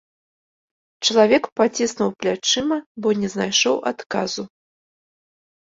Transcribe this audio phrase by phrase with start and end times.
[1.07, 4.43] Чалавек паціснуў плячыма, бо не знайшоў адказу.